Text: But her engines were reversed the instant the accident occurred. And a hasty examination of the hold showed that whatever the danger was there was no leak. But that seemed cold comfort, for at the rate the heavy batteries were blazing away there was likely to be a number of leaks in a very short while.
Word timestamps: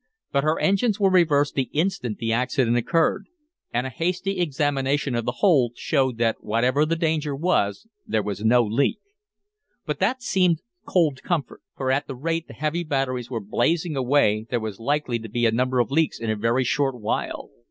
But 0.31 0.43
her 0.43 0.59
engines 0.59 0.99
were 0.99 1.11
reversed 1.11 1.53
the 1.53 1.69
instant 1.73 2.17
the 2.17 2.33
accident 2.33 2.75
occurred. 2.75 3.27
And 3.71 3.85
a 3.85 3.91
hasty 3.91 4.39
examination 4.39 5.13
of 5.13 5.25
the 5.25 5.31
hold 5.43 5.73
showed 5.77 6.17
that 6.17 6.43
whatever 6.43 6.87
the 6.87 6.95
danger 6.95 7.35
was 7.35 7.85
there 8.07 8.23
was 8.23 8.43
no 8.43 8.63
leak. 8.63 8.97
But 9.85 9.99
that 9.99 10.23
seemed 10.23 10.63
cold 10.87 11.21
comfort, 11.21 11.61
for 11.77 11.91
at 11.91 12.07
the 12.07 12.15
rate 12.15 12.47
the 12.47 12.55
heavy 12.55 12.83
batteries 12.83 13.29
were 13.29 13.39
blazing 13.41 13.95
away 13.95 14.47
there 14.49 14.59
was 14.59 14.79
likely 14.79 15.19
to 15.19 15.29
be 15.29 15.45
a 15.45 15.51
number 15.51 15.77
of 15.77 15.91
leaks 15.91 16.19
in 16.19 16.31
a 16.31 16.35
very 16.35 16.63
short 16.63 16.99
while. 16.99 17.51